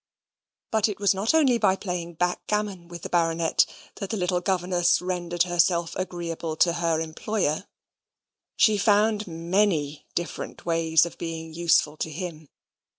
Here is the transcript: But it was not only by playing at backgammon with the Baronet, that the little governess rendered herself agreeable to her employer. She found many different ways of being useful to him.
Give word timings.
But 0.71 0.89
it 0.89 0.99
was 0.99 1.13
not 1.13 1.35
only 1.35 1.59
by 1.59 1.75
playing 1.75 2.13
at 2.13 2.17
backgammon 2.17 2.87
with 2.87 3.03
the 3.03 3.09
Baronet, 3.09 3.67
that 3.97 4.09
the 4.09 4.17
little 4.17 4.41
governess 4.41 4.99
rendered 4.99 5.43
herself 5.43 5.95
agreeable 5.95 6.55
to 6.55 6.73
her 6.73 6.99
employer. 6.99 7.67
She 8.55 8.79
found 8.79 9.27
many 9.27 10.07
different 10.15 10.65
ways 10.65 11.05
of 11.05 11.19
being 11.19 11.53
useful 11.53 11.97
to 11.97 12.09
him. 12.09 12.49